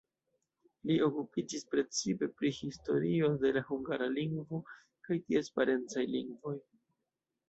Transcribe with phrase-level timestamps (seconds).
[0.91, 4.61] Li okupiĝis precipe pri historio de la hungara lingvo
[5.09, 6.55] kaj ties parencaj lingvoj.